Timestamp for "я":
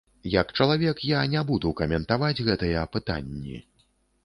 1.11-1.19